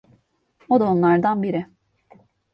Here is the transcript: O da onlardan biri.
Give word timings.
O 0.69 0.79
da 0.79 0.85
onlardan 0.93 1.43
biri. 1.43 1.65